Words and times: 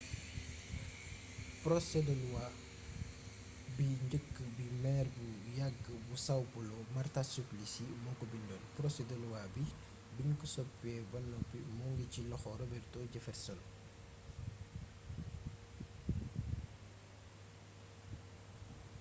porosé 1.61 1.99
de 2.07 2.13
luwa 2.21 2.45
bi 3.75 3.85
njëkk 4.05 4.35
bi 4.55 4.65
meer 4.83 5.07
bu 5.15 5.25
yàgg 5.57 5.85
bu 6.05 6.15
são 6.25 6.41
paulo 6.53 6.75
marta 6.95 7.21
suplicy 7.33 7.85
moo 8.03 8.17
ko 8.19 8.25
bindoon 8.31 8.63
porosé 8.75 9.03
de 9.09 9.15
luwa 9.23 9.41
bi 9.53 9.63
biñ 10.15 10.29
ko 10.39 10.45
soppiwee 10.55 11.01
ba 11.11 11.19
noppi 11.31 11.59
moo 11.77 11.91
ngi 11.93 12.05
ci 12.13 12.21
loxol 12.31 12.55
robeto 12.61 12.99
jefferson 13.13 13.59